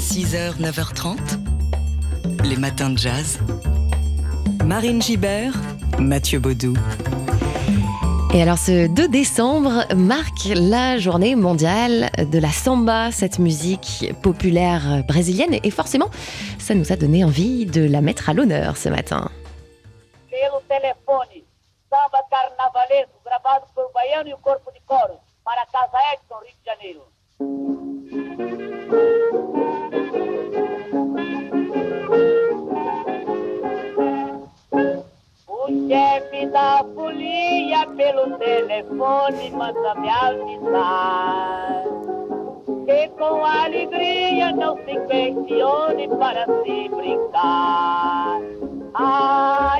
6h, 0.00 0.58
9h30, 0.58 1.18
les 2.44 2.56
matins 2.56 2.88
de 2.88 2.96
jazz. 2.96 3.38
Marine 4.64 5.02
Gibert, 5.02 5.52
Mathieu 5.98 6.38
Baudou. 6.38 6.74
Et 8.32 8.40
alors 8.40 8.56
ce 8.56 8.86
2 8.86 9.08
décembre 9.08 9.84
marque 9.94 10.46
la 10.54 10.96
journée 10.96 11.36
mondiale 11.36 12.10
de 12.16 12.38
la 12.38 12.48
samba, 12.48 13.12
cette 13.12 13.38
musique 13.38 14.14
populaire 14.22 15.04
brésilienne. 15.06 15.58
Et 15.62 15.70
forcément, 15.70 16.08
ça 16.58 16.74
nous 16.74 16.92
a 16.92 16.96
donné 16.96 17.22
envie 17.22 17.66
de 17.66 17.82
la 17.82 18.00
mettre 18.00 18.30
à 18.30 18.32
l'honneur 18.32 18.78
ce 18.78 18.88
matin. 18.88 19.30
pelo 20.30 20.62
telefone. 20.66 21.44
Samba 21.90 22.22
carnavalesco 22.30 23.20
gravado 23.22 23.66
por 23.74 23.92
Baiano 23.92 24.30
e 24.30 24.32
o 24.32 24.38
Corpo 24.38 24.72
de 24.72 24.80
Coro 24.86 25.20
para 25.44 25.60
a 25.60 25.66
Casa 25.66 25.98
Edson, 26.14 26.38
Rio 26.40 26.54
de 26.56 26.64
Janeiro. 26.64 27.09
Telefone 39.00 39.50
manda 39.52 39.94
me 39.94 40.08
avisar 40.10 41.84
que 42.86 43.08
com 43.18 43.44
alegria 43.44 44.52
não 44.52 44.76
se 44.76 44.94
questione 45.08 46.08
para 46.08 46.44
se 46.44 46.88
brincar. 46.90 48.40
Ai, 48.92 49.79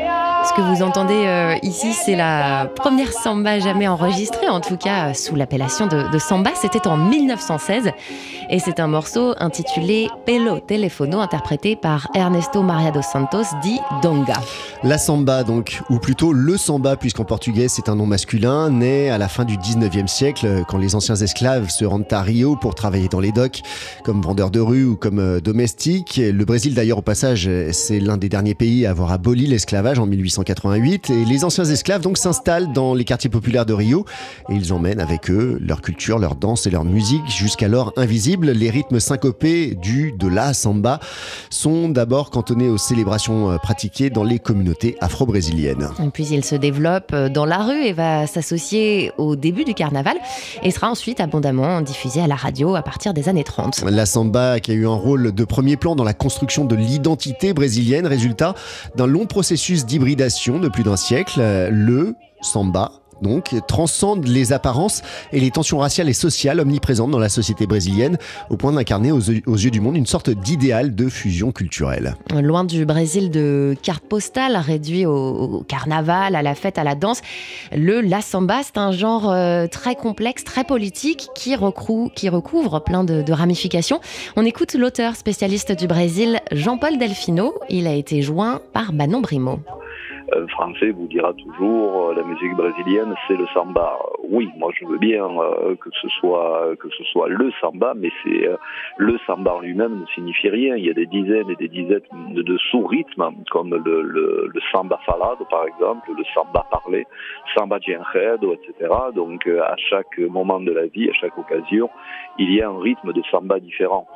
Ce 0.51 0.55
que 0.57 0.63
vous 0.63 0.83
entendez 0.83 1.27
euh, 1.27 1.55
ici, 1.63 1.93
c'est 1.93 2.17
la 2.17 2.69
première 2.75 3.13
samba 3.13 3.61
jamais 3.61 3.87
enregistrée, 3.87 4.49
en 4.49 4.61
tout 4.61 4.77
cas 4.77 5.11
euh, 5.11 5.15
sous 5.15 5.37
l'appellation 5.37 5.87
de, 5.87 6.19
samba. 6.19 6.51
C'était 6.61 6.89
en 6.89 6.97
1916 6.97 7.93
et 8.51 8.59
c'est 8.59 8.81
un 8.81 8.89
morceau 8.89 9.33
intitulé 9.39 10.09
Pelo 10.27 10.59
Telefono, 10.59 11.21
interprété 11.21 11.77
par 11.77 12.09
Ernesto 12.15 12.63
Maria 12.63 12.91
dos 12.91 13.01
Santos, 13.01 13.45
dit 13.63 13.79
Donga. 14.02 14.41
La 14.83 14.99
samba, 14.99 15.45
donc, 15.45 15.83
ou 15.89 16.01
plutôt 16.01 16.33
le 16.33 16.57
samba, 16.57 16.96
puisqu'en 16.96 17.24
portugais 17.24 17.69
c'est 17.69 17.89
un 17.89 17.95
nom 17.95 18.07
masculin, 18.07 18.71
né 18.71 19.09
à 19.09 19.19
la 19.19 19.29
fin 19.29 19.45
du 19.45 19.57
19e 19.57 20.09
siècle, 20.09 20.65
quand 20.67 20.79
les 20.79 20.96
anciens 20.96 21.15
esclaves 21.15 21.69
se 21.69 21.85
rendent 21.85 22.13
à 22.13 22.23
Rio 22.23 22.57
pour 22.57 22.74
travailler 22.74 23.09
dans 23.09 23.21
les 23.21 23.30
docks, 23.30 23.63
comme 24.02 24.21
vendeurs 24.21 24.51
de 24.51 24.59
rue 24.59 24.85
ou 24.85 24.96
comme 24.96 25.21
euh, 25.21 25.41
domestiques. 25.41 26.21
Le 26.23 26.45
Brésil, 26.45 26.74
d'ailleurs, 26.74 26.99
au 26.99 27.02
passage, 27.02 27.46
euh, 27.46 27.71
c'est 27.73 28.01
l'un 28.01 28.17
des 28.17 28.29
derniers 28.29 28.55
pays 28.55 28.87
à 28.87 28.91
avoir 28.91 29.13
aboli 29.13 29.46
l'esclavage 29.46 29.99
en 29.99 30.07
1888. 30.41 31.10
Et 31.10 31.24
les 31.24 31.45
anciens 31.45 31.65
esclaves, 31.65 32.01
donc, 32.01 32.19
s'installent 32.19 32.73
dans 32.73 32.95
les 32.95 33.05
quartiers 33.05 33.30
populaires 33.30 33.66
de 33.66 33.73
Rio 33.73 34.05
et 34.49 34.55
ils 34.55 34.73
emmènent 34.73 35.01
avec 35.01 35.30
eux 35.30 35.59
leur 35.60 35.80
culture, 35.83 36.19
leur 36.19 36.37
danse 36.37 36.66
et 36.66 36.71
leur 36.71 36.85
musique, 36.85 37.27
jusqu'alors 37.29 37.93
invisibles. 37.96 38.51
Les 38.51 38.71
rythmes 38.71 39.01
syncopés 39.01 39.74
du 39.74 40.13
de 40.13 40.29
la 40.29 40.55
samba 40.55 41.01
sont 41.51 41.88
d'abord 41.88 42.30
cantonnés 42.30 42.68
aux 42.68 42.79
célébrations 42.79 43.51
euh, 43.51 43.59
pratiquées 43.59 44.11
dans 44.11 44.24
les 44.24 44.38
communautés 44.38 44.96
afro-brésiliennes. 45.01 45.88
Puis 46.13 46.29
il 46.30 46.45
se 46.45 46.55
développe 46.55 47.13
euh, 47.13 47.29
dans 47.29 47.45
la 47.45 47.59
rue 47.59 47.83
et 47.85 47.93
va 47.93 48.27
s'associer 48.27 49.13
au 49.18 49.37
début 49.37 49.65
du 49.65 49.74
carnaval 49.74 50.16
et 50.63 50.71
sera 50.71 50.91
ensuite 50.91 51.21
abondamment 51.21 51.80
diffusé 51.80 52.21
à 52.21 52.27
la 52.27 52.35
radio 52.35 52.74
à 52.74 52.83
partir 52.83 53.15
des 53.15 53.29
années 53.29 53.45
30. 53.45 53.85
La 53.91 54.07
samba 54.07 54.61
qui 54.61 54.71
a 54.71 54.74
eu 54.74 54.87
un 54.87 54.95
rôle 54.95 55.33
de 55.33 55.45
premier 55.45 55.77
plan 55.77 55.96
dans 55.96 56.05
la 56.05 56.15
construction 56.15 56.65
de 56.65 56.74
l'identité 56.74 57.52
brésilienne, 57.52 58.07
résultat 58.07 58.55
d'un 58.96 59.07
long 59.07 59.27
processus 59.27 59.85
d'hybridation 59.87 60.30
de 60.61 60.69
plus 60.69 60.83
d'un 60.83 60.97
siècle. 60.97 61.39
Euh, 61.41 61.69
Le 61.71 62.15
samba 62.43 62.93
donc 63.23 63.55
transcende 63.69 64.27
les 64.27 64.55
apparences 64.55 65.03
et 65.31 65.41
les 65.41 65.50
tensions 65.50 65.77
raciales 65.77 66.09
et 66.09 66.15
sociales 66.15 66.59
omniprésentes 66.59 67.11
dans 67.11 67.19
la 67.19 67.28
société 67.28 67.67
brésilienne 67.67 68.17
au 68.49 68.56
point 68.56 68.73
d'incarner 68.73 69.12
aux, 69.12 69.21
yeux- 69.21 69.71
du 69.71 69.78
monde 69.83 69.95
une 69.99 70.06
sorte 70.06 70.31
d'idéal 70.31 70.95
de 70.95 71.06
fusion 71.11 71.53
culturelle. 71.53 72.15
Loin 72.34 72.65
du 72.65 72.87
Brésil 72.87 73.31
de 73.31 73.77
carte 73.83 74.05
postale, 74.05 74.56
réduit 74.56 75.05
au, 75.05 75.62
carnaval, 75.69 76.34
à 76.34 76.41
la 76.41 76.55
fête, 76.55 76.78
à 76.78 76.83
la 76.83 76.95
danse, 76.95 77.21
le 77.77 78.01
la 78.01 78.23
samba, 78.23 78.63
c'est 78.65 78.79
un 78.79 78.91
genre 78.91 79.31
euh, 79.31 79.67
très 79.67 79.97
complexe, 79.97 80.43
très 80.43 80.65
politique, 80.65 81.29
qui, 81.35 81.55
recrou- 81.55 82.11
qui 82.15 82.31
recouvre 82.31 82.83
plein 82.83 83.05
de, 83.05 83.21
de 83.21 83.33
ramifications. 83.35 84.01
On 84.37 84.47
écoute 84.47 84.73
l'auteur 84.73 85.15
spécialiste 85.15 85.73
du 85.73 85.87
Brésil, 85.87 86.41
Jean-Paul 86.53 86.97
Delfino. 86.97 87.53
Il 87.69 87.87
a 87.87 87.93
été 87.93 88.23
joint 88.23 88.63
par 88.73 88.95
Manon 88.95 89.21
Brimo. 89.21 89.59
Un 90.37 90.47
Français 90.49 90.91
vous 90.91 91.07
dira 91.07 91.33
toujours 91.35 92.09
euh, 92.09 92.15
la 92.15 92.23
musique 92.23 92.55
brésilienne 92.55 93.15
c'est 93.27 93.37
le 93.37 93.47
samba. 93.49 93.99
Oui, 94.23 94.49
moi 94.59 94.71
je 94.79 94.87
veux 94.87 94.99
bien 94.99 95.25
euh, 95.25 95.75
que 95.77 95.91
ce 96.01 96.09
soit 96.09 96.77
que 96.79 96.89
ce 96.91 97.05
soit 97.05 97.29
le 97.29 97.51
samba, 97.61 97.95
mais 97.97 98.11
c'est 98.23 98.47
euh, 98.47 98.57
le 98.99 99.19
samba 99.27 99.59
lui-même 99.63 100.01
ne 100.01 100.07
signifie 100.15 100.49
rien. 100.49 100.77
Il 100.77 100.85
y 100.85 100.91
a 100.91 100.95
des 100.95 101.07
dizaines 101.07 101.51
et 101.51 101.57
des 101.57 101.69
dizaines 101.69 102.01
de, 102.31 102.57
sous-rythmes 102.71 103.31
comme 103.51 103.71
le, 103.71 104.03
le, 104.03 104.51
le 104.53 104.61
samba 104.73 104.99
falado 105.07 105.45
par 105.51 105.67
exemple, 105.67 106.11
le 106.17 106.25
samba 106.35 106.65
parlé, 106.71 107.07
samba 107.57 107.79
de 107.79 107.97
enredo, 107.97 108.55
etc. 108.55 108.93
Donc 109.15 109.47
euh, 109.47 109.63
à 109.63 109.77
chaque 109.77 110.19
moment 110.19 110.61
de 110.61 110.73
la 110.73 110.87
vie, 110.87 111.09
à 111.09 111.13
chaque 111.15 111.37
occasion, 111.39 111.91
il 112.39 112.53
y 112.55 112.63
a 112.63 112.69
un 112.69 112.79
rythme 112.79 113.13
de 113.13 113.23
samba 113.31 113.59
différent 113.59 114.07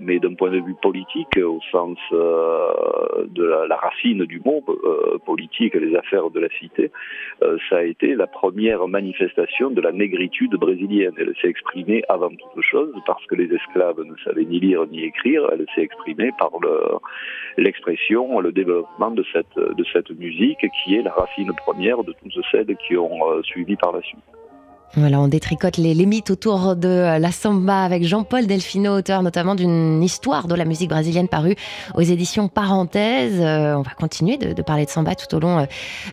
mais 0.00 0.18
d'un 0.18 0.34
point 0.34 0.50
de 0.50 0.60
vue 0.60 0.74
politique, 0.80 1.36
au 1.36 1.60
sens 1.72 1.98
euh, 2.12 3.26
de 3.28 3.44
la, 3.44 3.66
la 3.66 3.76
racine 3.76 4.24
du 4.24 4.40
mot 4.44 4.62
euh, 4.68 5.18
politique, 5.24 5.74
les 5.74 5.94
affaires 5.96 6.30
de 6.30 6.40
la 6.40 6.48
cité, 6.58 6.90
euh, 7.42 7.58
ça 7.68 7.78
a 7.78 7.82
été 7.82 8.14
la 8.14 8.26
première 8.26 8.86
manifestation 8.88 9.70
de 9.70 9.80
la 9.80 9.92
négritude 9.92 10.52
brésilienne. 10.52 11.14
Elle 11.18 11.34
s'est 11.40 11.48
exprimée 11.48 12.02
avant 12.08 12.30
toute 12.30 12.62
chose 12.62 12.94
parce 13.06 13.24
que 13.26 13.34
les 13.34 13.52
esclaves 13.52 14.00
ne 14.00 14.14
savaient 14.24 14.44
ni 14.44 14.60
lire 14.60 14.86
ni 14.86 15.04
écrire. 15.04 15.48
Elle 15.52 15.66
s'est 15.74 15.82
exprimée 15.82 16.32
par 16.38 16.50
le- 16.62 16.98
l'expression, 17.56 18.40
le, 18.40 18.52
développement 18.52 19.10
de 19.10 19.24
cette, 19.32 19.56
de 19.56 19.84
cette 19.92 20.10
musique 20.10 20.64
qui 20.82 20.94
est 20.96 21.02
la 21.02 21.12
racine 21.12 21.52
première 21.56 22.02
de 22.04 22.12
toutes 22.12 22.44
celles 22.50 22.76
qui 22.86 22.96
ont 22.96 23.32
euh, 23.32 23.42
suivi 23.42 23.76
par 23.76 23.92
la 23.92 24.02
suite. 24.02 24.37
Voilà, 24.96 25.20
on 25.20 25.28
détricote 25.28 25.76
les, 25.76 25.94
mythes 26.06 26.30
autour 26.30 26.74
de 26.74 26.88
euh, 26.88 27.18
la 27.18 27.30
samba 27.30 27.84
avec 27.84 28.04
Jean-Paul 28.04 28.46
Delfino, 28.46 28.96
auteur 28.96 29.22
notamment 29.22 29.54
d'une 29.54 30.02
histoire 30.02 30.48
de 30.48 30.54
la 30.54 30.64
musique 30.64 30.88
brésilienne 30.88 31.28
parue 31.28 31.56
aux 31.94 32.00
éditions 32.00 32.48
Parenthèse. 32.48 33.38
Euh, 33.38 33.74
on 33.74 33.82
va 33.82 33.90
continuer 33.92 34.38
de, 34.38 34.62
parler 34.62 34.86
de 34.86 34.90
samba 34.90 35.14
tout 35.14 35.32
au 35.36 35.40
long 35.40 35.66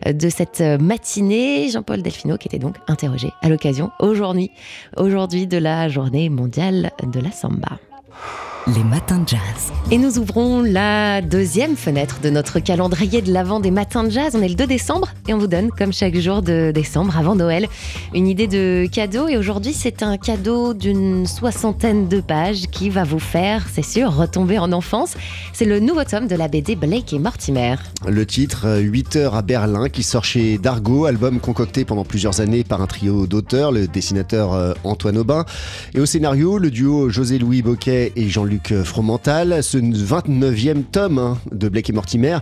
euh, 0.06 0.12
de 0.12 0.28
cette 0.28 0.60
matinée. 0.60 1.70
Jean-Paul 1.70 2.02
Delfino 2.02 2.36
qui 2.36 2.48
était 2.48 2.58
donc 2.58 2.76
interrogé 2.86 3.32
à 3.40 3.48
l'occasion 3.48 3.90
aujourd'hui, 3.98 4.50
aujourd'hui 4.96 5.46
de 5.46 5.58
la 5.58 5.88
journée 5.88 6.28
mondiale 6.28 6.90
de 7.02 7.20
la 7.20 7.32
samba. 7.32 7.78
Les 8.74 8.82
matins 8.82 9.20
de 9.20 9.28
jazz. 9.28 9.72
Et 9.92 9.98
nous 9.98 10.18
ouvrons 10.18 10.60
la 10.60 11.22
deuxième 11.22 11.76
fenêtre 11.76 12.18
de 12.20 12.30
notre 12.30 12.58
calendrier 12.58 13.22
de 13.22 13.32
l'avant 13.32 13.60
des 13.60 13.70
matins 13.70 14.02
de 14.02 14.10
jazz. 14.10 14.34
On 14.34 14.42
est 14.42 14.48
le 14.48 14.56
2 14.56 14.66
décembre 14.66 15.10
et 15.28 15.34
on 15.34 15.38
vous 15.38 15.46
donne, 15.46 15.70
comme 15.70 15.92
chaque 15.92 16.16
jour 16.16 16.42
de 16.42 16.72
décembre 16.74 17.16
avant 17.16 17.36
Noël, 17.36 17.68
une 18.12 18.26
idée 18.26 18.48
de 18.48 18.88
cadeau. 18.90 19.28
Et 19.28 19.36
aujourd'hui, 19.36 19.72
c'est 19.72 20.02
un 20.02 20.16
cadeau 20.16 20.74
d'une 20.74 21.26
soixantaine 21.26 22.08
de 22.08 22.20
pages 22.20 22.66
qui 22.72 22.90
va 22.90 23.04
vous 23.04 23.20
faire, 23.20 23.68
c'est 23.72 23.84
sûr, 23.84 24.12
retomber 24.12 24.58
en 24.58 24.72
enfance. 24.72 25.14
C'est 25.52 25.64
le 25.64 25.78
nouveau 25.78 26.02
tome 26.02 26.26
de 26.26 26.34
la 26.34 26.48
BD 26.48 26.74
Blake 26.74 27.12
et 27.12 27.20
Mortimer. 27.20 27.76
Le 28.08 28.26
titre, 28.26 28.66
euh, 28.66 28.80
8 28.80 29.14
heures 29.14 29.36
à 29.36 29.42
Berlin, 29.42 29.88
qui 29.88 30.02
sort 30.02 30.24
chez 30.24 30.58
Dargo, 30.58 31.04
album 31.04 31.38
concocté 31.38 31.84
pendant 31.84 32.04
plusieurs 32.04 32.40
années 32.40 32.64
par 32.64 32.82
un 32.82 32.88
trio 32.88 33.28
d'auteurs, 33.28 33.70
le 33.70 33.86
dessinateur 33.86 34.54
euh, 34.54 34.74
Antoine 34.82 35.18
Aubin, 35.18 35.44
et 35.94 36.00
au 36.00 36.06
scénario, 36.06 36.58
le 36.58 36.72
duo 36.72 37.10
José-Louis 37.10 37.62
Boquet 37.62 38.12
et 38.16 38.28
Jean-Luc 38.28 38.55
Fromental. 38.84 39.62
Ce 39.62 39.78
29e 39.78 40.82
tome 40.84 41.18
hein, 41.18 41.38
de 41.52 41.68
Blake 41.68 41.90
et 41.90 41.92
Mortimer 41.92 42.38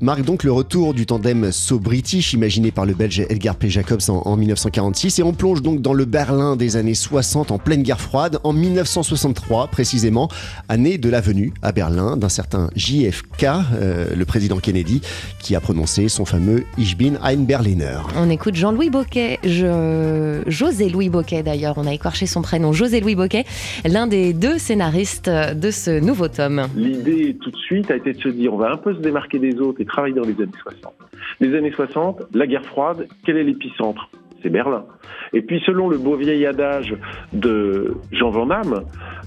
marque 0.00 0.22
donc 0.22 0.44
le 0.44 0.52
retour 0.52 0.94
du 0.94 1.06
tandem 1.06 1.50
So-British, 1.52 2.32
imaginé 2.32 2.70
par 2.70 2.86
le 2.86 2.94
Belge 2.94 3.20
Edgar 3.28 3.56
P. 3.56 3.70
Jacobs 3.70 4.02
en, 4.08 4.22
en 4.24 4.36
1946, 4.36 5.18
et 5.18 5.22
on 5.22 5.32
plonge 5.32 5.62
donc 5.62 5.80
dans 5.80 5.92
le 5.92 6.04
Berlin 6.04 6.56
des 6.56 6.76
années 6.76 6.94
60 6.94 7.50
en 7.50 7.58
pleine 7.58 7.82
guerre 7.82 8.00
froide, 8.00 8.38
en 8.44 8.52
1963 8.52 9.68
précisément, 9.68 10.28
année 10.68 10.98
de 10.98 11.08
la 11.08 11.20
venue 11.20 11.52
à 11.62 11.72
Berlin 11.72 12.16
d'un 12.16 12.28
certain 12.28 12.70
JFK, 12.76 13.44
euh, 13.44 14.14
le 14.14 14.24
président 14.24 14.58
Kennedy, 14.58 15.00
qui 15.40 15.54
a 15.54 15.60
prononcé 15.60 16.08
son 16.08 16.24
fameux 16.24 16.64
Ich 16.78 16.96
bin 16.96 17.14
ein 17.22 17.38
Berliner. 17.38 17.98
On 18.16 18.30
écoute 18.30 18.54
Jean-Louis 18.54 18.90
Boquet, 18.90 19.38
je... 19.44 20.42
José-Louis 20.46 21.08
Boquet 21.08 21.42
d'ailleurs, 21.42 21.74
on 21.78 21.86
a 21.86 21.92
écorché 21.92 22.26
son 22.26 22.42
prénom, 22.42 22.72
José-Louis 22.72 23.14
Boquet, 23.14 23.44
l'un 23.84 24.06
des 24.06 24.32
deux 24.32 24.58
scénaristes 24.58 25.30
de 25.54 25.70
ce 25.70 26.00
nouveau 26.04 26.28
tome. 26.28 26.66
L'idée 26.76 27.36
tout 27.40 27.50
de 27.50 27.56
suite 27.56 27.90
a 27.90 27.96
été 27.96 28.12
de 28.12 28.20
se 28.20 28.28
dire 28.28 28.54
on 28.54 28.58
va 28.58 28.72
un 28.72 28.76
peu 28.76 28.94
se 28.94 29.00
démarquer 29.00 29.38
des 29.38 29.58
autres 29.60 29.80
et 29.80 29.84
travailler 29.84 30.14
dans 30.14 30.22
les 30.22 30.34
années 30.42 30.52
60. 30.62 30.92
Les 31.40 31.56
années 31.56 31.72
60, 31.72 32.22
la 32.34 32.46
guerre 32.46 32.64
froide, 32.64 33.06
quel 33.24 33.36
est 33.36 33.44
l'épicentre? 33.44 34.08
C'est 34.42 34.50
Berlin. 34.50 34.84
Et 35.32 35.42
puis 35.42 35.60
selon 35.64 35.88
le 35.88 35.96
beau 35.98 36.16
vieil 36.16 36.44
adage 36.46 36.94
de 37.32 37.94
Jean 38.12 38.30
Van 38.30 38.46
Damme, 38.46 38.84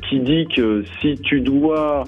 qui 0.07 0.19
dit 0.19 0.47
que 0.55 0.83
si 1.01 1.15
tu 1.15 1.41
dois 1.41 2.03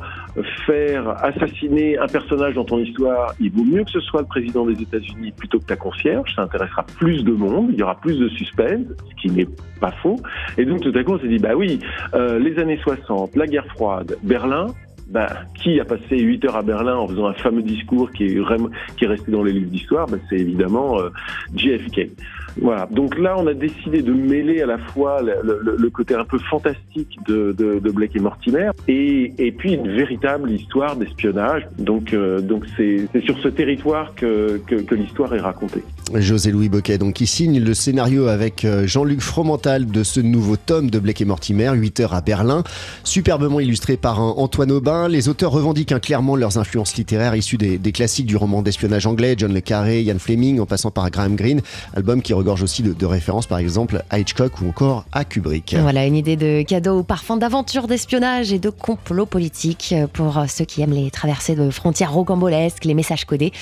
faire 0.65 1.09
assassiner 1.23 1.97
un 1.97 2.07
personnage 2.07 2.53
dans 2.55 2.65
ton 2.65 2.79
histoire, 2.79 3.33
il 3.39 3.51
vaut 3.51 3.63
mieux 3.63 3.83
que 3.83 3.91
ce 3.91 3.99
soit 3.99 4.21
le 4.21 4.27
président 4.27 4.65
des 4.65 4.81
États-Unis 4.81 5.31
plutôt 5.31 5.59
que 5.59 5.65
ta 5.65 5.75
concierge, 5.75 6.33
ça 6.35 6.43
intéressera 6.43 6.83
plus 6.97 7.23
de 7.23 7.31
monde, 7.31 7.69
il 7.71 7.79
y 7.79 7.83
aura 7.83 7.99
plus 7.99 8.17
de 8.17 8.29
suspense, 8.29 8.85
ce 9.09 9.21
qui 9.21 9.29
n'est 9.29 9.47
pas 9.79 9.91
faux. 10.03 10.17
Et 10.57 10.65
donc 10.65 10.81
tout 10.81 10.93
à 10.95 11.03
coup 11.03 11.13
on 11.13 11.19
s'est 11.19 11.27
dit, 11.27 11.39
bah 11.39 11.55
oui, 11.55 11.79
euh, 12.13 12.39
les 12.39 12.59
années 12.59 12.79
60, 12.81 13.35
la 13.35 13.47
guerre 13.47 13.67
froide, 13.67 14.17
Berlin, 14.23 14.67
bah, 15.09 15.27
qui 15.55 15.79
a 15.79 15.85
passé 15.85 16.19
8 16.19 16.45
heures 16.45 16.57
à 16.57 16.61
Berlin 16.61 16.95
en 16.95 17.07
faisant 17.07 17.25
un 17.25 17.33
fameux 17.33 17.63
discours 17.63 18.11
qui 18.11 18.25
est, 18.25 19.07
resté 19.07 19.31
dans 19.31 19.43
les 19.43 19.53
livres 19.53 19.71
d'histoire 19.71 20.05
bah, 20.05 20.17
C'est 20.29 20.37
évidemment 20.37 20.99
euh, 20.99 21.09
JFK. 21.55 22.11
Voilà. 22.61 22.87
Donc 22.91 23.17
là, 23.17 23.35
on 23.37 23.47
a 23.47 23.53
décidé 23.53 24.01
de 24.01 24.13
mêler 24.13 24.61
à 24.61 24.65
la 24.65 24.77
fois 24.77 25.21
le, 25.21 25.33
le, 25.43 25.75
le 25.77 25.89
côté 25.89 26.15
un 26.15 26.25
peu 26.25 26.37
fantastique 26.49 27.17
de, 27.27 27.53
de, 27.57 27.79
de 27.79 27.91
Blake 27.91 28.15
et 28.15 28.19
Mortimer 28.19 28.71
et, 28.87 29.33
et, 29.37 29.51
puis 29.51 29.73
une 29.73 29.87
véritable 29.87 30.51
histoire 30.51 30.95
d'espionnage. 30.95 31.67
Donc, 31.77 32.13
euh, 32.13 32.41
donc 32.41 32.65
c'est 32.77 33.07
sur 33.23 33.39
ce 33.39 33.47
territoire 33.47 34.15
que, 34.15 34.59
que, 34.67 34.75
que 34.75 34.95
l'histoire 34.95 35.33
est 35.33 35.39
racontée. 35.39 35.83
José-Louis 36.13 36.69
Boquet, 36.69 36.97
donc, 36.97 37.15
qui 37.15 37.27
signe 37.27 37.59
le 37.59 37.73
scénario 37.73 38.27
avec 38.27 38.65
euh, 38.65 38.87
Jean-Luc 38.87 39.21
Fromental 39.21 39.85
de 39.85 40.03
ce 40.03 40.19
nouveau 40.19 40.55
tome 40.55 40.89
de 40.89 40.99
Blake 40.99 41.21
et 41.21 41.25
Mortimer, 41.25 41.71
8 41.75 41.99
heures 42.01 42.13
à 42.13 42.21
Berlin, 42.21 42.63
superbement 43.03 43.59
illustré 43.59 43.95
par 43.97 44.19
un 44.19 44.33
Antoine 44.37 44.71
Aubin. 44.71 45.07
Les 45.07 45.29
auteurs 45.29 45.51
revendiquent 45.51 45.91
hein, 45.91 45.99
clairement 45.99 46.35
leurs 46.35 46.57
influences 46.57 46.95
littéraires 46.95 47.35
issues 47.35 47.57
des, 47.57 47.77
des 47.77 47.91
classiques 47.91 48.25
du 48.25 48.35
roman 48.35 48.61
d'espionnage 48.61 49.05
anglais, 49.05 49.35
John 49.37 49.53
le 49.53 49.61
Carré, 49.61 50.01
Ian 50.01 50.19
Fleming, 50.19 50.59
en 50.59 50.65
passant 50.65 50.91
par 50.91 51.09
Graham 51.11 51.35
Greene, 51.35 51.61
album 51.95 52.21
qui 52.21 52.33
regorge 52.33 52.48
aussi 52.53 52.83
de, 52.83 52.93
de 52.93 53.05
références 53.05 53.47
par 53.47 53.59
exemple 53.59 54.03
à 54.09 54.19
Hitchcock 54.19 54.61
ou 54.61 54.69
encore 54.69 55.05
à 55.11 55.25
Kubrick. 55.25 55.75
Voilà 55.79 56.05
une 56.05 56.15
idée 56.15 56.35
de 56.35 56.63
cadeau 56.63 56.99
au 56.99 57.03
parfum 57.03 57.37
d'aventure, 57.37 57.87
d'espionnage 57.87 58.51
et 58.51 58.59
de 58.59 58.69
complot 58.69 59.25
politique 59.25 59.95
pour 60.13 60.43
ceux 60.47 60.65
qui 60.65 60.81
aiment 60.81 60.93
les 60.93 61.11
traversées 61.11 61.55
de 61.55 61.69
frontières 61.69 62.13
rocambolesques, 62.13 62.85
les 62.85 62.93
messages 62.93 63.25
codés 63.25 63.53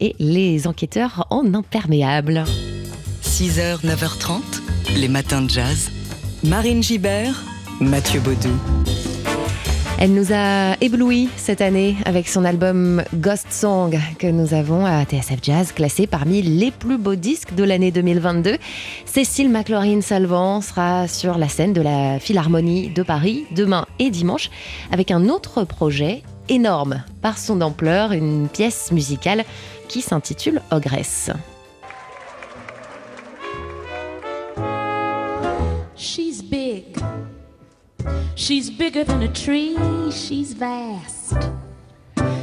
et 0.00 0.14
les 0.18 0.66
enquêteurs 0.66 1.26
en 1.30 1.54
imperméable. 1.54 2.44
6h, 3.22 3.84
9h30, 3.84 4.40
les 4.96 5.08
matins 5.08 5.42
de 5.42 5.50
jazz. 5.50 5.90
Marine 6.44 6.82
Gibert, 6.82 7.42
Mathieu 7.80 8.20
Baudou. 8.20 8.50
Elle 10.00 10.12
nous 10.12 10.32
a 10.32 10.76
éblouis 10.80 11.28
cette 11.36 11.60
année 11.60 11.96
avec 12.04 12.28
son 12.28 12.44
album 12.44 13.02
Ghost 13.14 13.46
Song 13.50 13.96
que 14.18 14.26
nous 14.26 14.52
avons 14.52 14.84
à 14.84 15.04
TSF 15.04 15.38
Jazz 15.40 15.72
classé 15.72 16.06
parmi 16.06 16.42
les 16.42 16.70
plus 16.72 16.98
beaux 16.98 17.14
disques 17.14 17.54
de 17.54 17.62
l'année 17.64 17.90
2022. 17.90 18.58
Cécile 19.06 19.50
McLaurin-Salvant 19.50 20.60
sera 20.60 21.06
sur 21.06 21.38
la 21.38 21.48
scène 21.48 21.72
de 21.72 21.80
la 21.80 22.18
Philharmonie 22.18 22.90
de 22.90 23.02
Paris 23.02 23.46
demain 23.52 23.86
et 23.98 24.10
dimanche 24.10 24.50
avec 24.90 25.10
un 25.10 25.28
autre 25.28 25.64
projet 25.64 26.22
énorme 26.48 27.02
par 27.22 27.38
son 27.38 27.60
ampleur, 27.60 28.12
une 28.12 28.48
pièce 28.48 28.90
musicale 28.90 29.44
qui 29.88 30.02
s'intitule 30.02 30.60
Ogresse. 30.70 31.30
She's 35.96 36.42
big. 36.42 36.96
She's 38.36 38.68
bigger 38.68 39.04
than 39.04 39.22
a 39.22 39.32
tree. 39.32 39.76
She's 40.10 40.52
vast. 40.54 41.34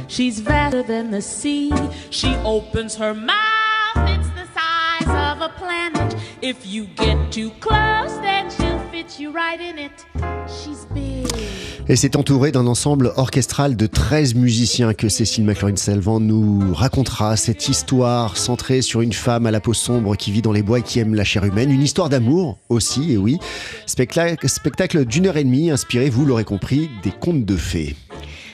She's 0.08 0.40
vaster 0.40 0.82
than 0.82 1.10
the 1.10 1.20
sea. 1.22 1.72
She 2.10 2.34
opens 2.36 2.96
her 2.96 3.14
mouth. 3.14 3.96
It's 3.96 4.28
the 4.30 4.46
size 4.54 5.08
of 5.08 5.42
a 5.42 5.50
planet. 5.56 6.16
If 6.40 6.66
you 6.66 6.86
get 6.86 7.30
too 7.30 7.50
close, 7.60 8.16
then 8.18 8.50
she'll 8.50 8.78
fit 8.90 9.20
you 9.20 9.32
right 9.32 9.60
in 9.60 9.78
it. 9.78 10.04
She's 10.48 10.86
big. 10.86 11.11
Et 11.88 11.96
c'est 11.96 12.14
entouré 12.14 12.52
d'un 12.52 12.68
ensemble 12.68 13.12
orchestral 13.16 13.74
de 13.76 13.86
13 13.86 14.36
musiciens 14.36 14.94
que 14.94 15.08
Cécile 15.08 15.44
McLaurin-Salvant 15.44 16.20
nous 16.20 16.72
racontera 16.72 17.36
cette 17.36 17.68
histoire 17.68 18.36
centrée 18.36 18.82
sur 18.82 19.00
une 19.00 19.12
femme 19.12 19.46
à 19.46 19.50
la 19.50 19.60
peau 19.60 19.74
sombre 19.74 20.14
qui 20.14 20.30
vit 20.30 20.42
dans 20.42 20.52
les 20.52 20.62
bois 20.62 20.78
et 20.78 20.82
qui 20.82 21.00
aime 21.00 21.14
la 21.14 21.24
chair 21.24 21.44
humaine. 21.44 21.72
Une 21.72 21.82
histoire 21.82 22.08
d'amour 22.08 22.58
aussi, 22.68 23.12
et 23.12 23.16
oui. 23.16 23.38
Spectacle 23.86 25.04
d'une 25.04 25.26
heure 25.26 25.36
et 25.36 25.44
demie 25.44 25.70
inspiré, 25.70 26.08
vous 26.08 26.24
l'aurez 26.24 26.44
compris, 26.44 26.88
des 27.02 27.10
contes 27.10 27.44
de 27.44 27.56
fées. 27.56 27.96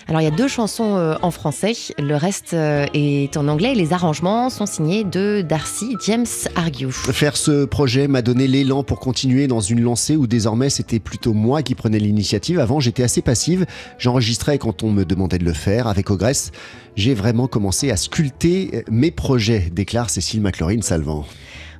Alors 0.08 0.22
il 0.22 0.25
y 0.25 0.28
a 0.28 0.31
deux 0.31 0.49
chansons 0.49 0.96
euh, 0.96 1.16
en 1.20 1.31
français, 1.31 1.75
le 1.99 2.16
reste 2.16 2.55
euh, 2.55 2.87
est 2.94 3.37
en 3.37 3.46
anglais 3.46 3.75
les 3.75 3.93
arrangements 3.93 4.49
sont 4.49 4.64
signés 4.64 5.05
de 5.05 5.44
Darcy 5.46 5.96
James 6.06 6.25
Argue. 6.56 6.90
Faire 6.90 7.37
ce 7.37 7.66
projet 7.66 8.08
m'a 8.08 8.22
donné 8.22 8.46
l'élan 8.46 8.82
pour 8.82 9.00
continuer 9.00 9.49
dans 9.49 9.60
une 9.60 9.82
lancée 9.82 10.16
où 10.16 10.26
désormais 10.26 10.70
c'était 10.70 10.99
plutôt 10.99 11.34
moi 11.34 11.62
qui 11.62 11.75
prenais 11.75 11.99
l'initiative. 11.99 12.58
Avant 12.58 12.81
j'étais 12.81 13.02
assez 13.02 13.20
passive, 13.20 13.66
j'enregistrais 13.99 14.56
quand 14.56 14.82
on 14.82 14.90
me 14.93 15.05
demandait 15.05 15.37
de 15.37 15.44
le 15.44 15.52
faire. 15.52 15.88
Avec 15.88 16.11
Ogresse, 16.11 16.52
j'ai 16.96 17.12
vraiment 17.12 17.46
commencé 17.46 17.90
à 17.90 17.99
sculpter 17.99 18.84
mes 18.90 19.11
projets, 19.11 19.69
déclare 19.70 20.08
Cécile 20.08 20.40
McLaurin-Salvant. 20.40 21.26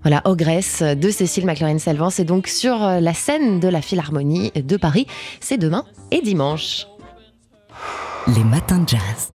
Voilà, 0.03 0.21
Ogresse 0.27 0.83
de 0.83 1.11
Cécile 1.11 1.47
McLaurin-Salvant, 1.47 2.11
c'est 2.11 2.27
donc 2.27 2.47
sur 2.47 2.79
la 2.79 3.15
scène 3.15 3.59
de 3.59 3.69
la 3.69 3.81
Philharmonie 3.81 4.53
de 4.55 4.77
Paris. 4.77 5.07
C'est 5.41 5.57
demain 5.57 5.87
et 6.11 6.21
dimanche. 6.21 6.87
Les 8.37 8.45
matins 8.45 8.79
de 8.81 8.89
jazz. 8.89 9.27